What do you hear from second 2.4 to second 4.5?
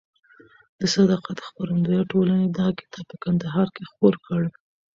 دغه کتاب په کندهار کې خپور کړ.